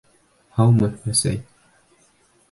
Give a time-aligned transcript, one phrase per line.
[0.59, 1.37] Һаумы, әсәй!